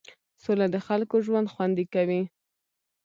[0.43, 2.21] سوله د خلکو ژوند خوندي کوي.